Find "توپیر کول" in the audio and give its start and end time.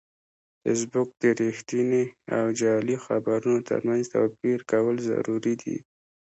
4.13-4.95